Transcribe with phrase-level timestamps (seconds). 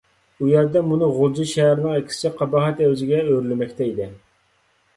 [0.43, 4.13] ئۇ يەردە مۇنۇ غۇلجا شەھىرىنىڭ ئەكسىچە قاباھەت ئەۋجىگە ئۆرلىمەكتە ئىدى.